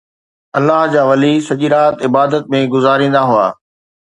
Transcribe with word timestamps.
الله 0.59 0.79
جا 0.95 1.01
ولي 1.09 1.29
سڄي 1.49 1.67
رات 1.75 1.95
عبادت 2.07 2.51
۾ 2.57 2.63
گذاريندا 2.73 3.21
هئا 3.33 3.47